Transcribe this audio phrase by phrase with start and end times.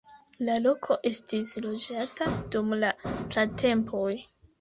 [0.45, 4.09] La loko estis loĝata dum la pratempoj.